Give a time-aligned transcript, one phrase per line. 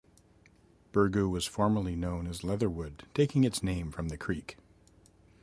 [0.93, 4.57] Bergoo was formerly known as Leatherwood, taking its name from the creek.